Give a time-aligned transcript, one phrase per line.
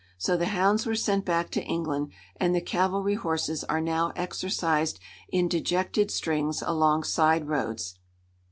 [0.17, 4.99] So the hounds were sent back to England, and the cavalry horses are now exercised
[5.29, 7.99] in dejected strings along side roads.